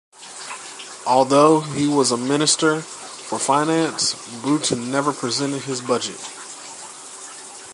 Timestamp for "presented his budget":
5.13-6.17